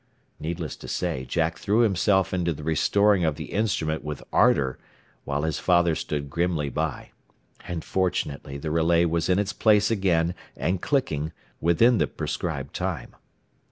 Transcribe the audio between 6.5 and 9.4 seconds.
by. And fortunately the relay was in